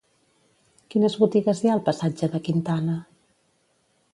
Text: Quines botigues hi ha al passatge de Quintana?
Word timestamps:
Quines 0.93 1.17
botigues 1.23 1.61
hi 1.65 1.71
ha 1.71 1.75
al 1.81 1.83
passatge 1.91 2.31
de 2.37 2.41
Quintana? 2.49 2.97